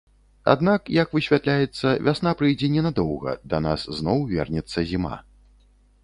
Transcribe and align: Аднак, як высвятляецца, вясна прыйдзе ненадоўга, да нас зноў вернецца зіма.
Аднак, 0.51 0.87
як 0.93 1.11
высвятляецца, 1.17 1.91
вясна 2.07 2.31
прыйдзе 2.39 2.69
ненадоўга, 2.75 3.35
да 3.51 3.57
нас 3.65 3.83
зноў 3.99 4.23
вернецца 4.33 4.79
зіма. 4.93 5.13